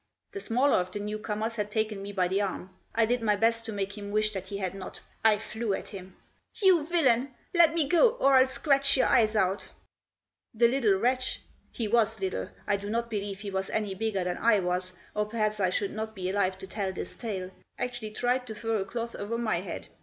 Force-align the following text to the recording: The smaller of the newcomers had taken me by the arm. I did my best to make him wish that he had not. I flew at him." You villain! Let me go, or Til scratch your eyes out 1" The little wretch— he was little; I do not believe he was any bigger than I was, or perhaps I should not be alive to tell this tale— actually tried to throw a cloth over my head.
The 0.31 0.39
smaller 0.39 0.77
of 0.77 0.91
the 0.91 0.99
newcomers 0.99 1.57
had 1.57 1.69
taken 1.69 2.01
me 2.01 2.11
by 2.11 2.27
the 2.27 2.41
arm. 2.41 2.75
I 2.95 3.05
did 3.05 3.21
my 3.21 3.35
best 3.35 3.65
to 3.65 3.71
make 3.71 3.95
him 3.95 4.09
wish 4.09 4.31
that 4.31 4.47
he 4.47 4.57
had 4.57 4.73
not. 4.73 4.99
I 5.23 5.37
flew 5.37 5.75
at 5.75 5.89
him." 5.89 6.15
You 6.63 6.83
villain! 6.83 7.35
Let 7.53 7.75
me 7.75 7.87
go, 7.87 8.09
or 8.13 8.35
Til 8.39 8.47
scratch 8.47 8.97
your 8.97 9.05
eyes 9.05 9.35
out 9.35 9.61
1" 9.61 9.67
The 10.55 10.67
little 10.69 10.95
wretch— 10.97 11.41
he 11.79 11.87
was 11.87 12.19
little; 12.19 12.49
I 12.65 12.77
do 12.77 12.89
not 12.89 13.11
believe 13.11 13.41
he 13.41 13.51
was 13.51 13.69
any 13.69 13.93
bigger 13.93 14.23
than 14.23 14.39
I 14.39 14.59
was, 14.59 14.93
or 15.13 15.27
perhaps 15.27 15.59
I 15.59 15.69
should 15.69 15.91
not 15.91 16.15
be 16.15 16.31
alive 16.31 16.57
to 16.57 16.65
tell 16.67 16.91
this 16.91 17.15
tale— 17.15 17.51
actually 17.77 18.09
tried 18.09 18.47
to 18.47 18.55
throw 18.55 18.77
a 18.81 18.85
cloth 18.85 19.13
over 19.15 19.37
my 19.37 19.57
head. 19.61 19.87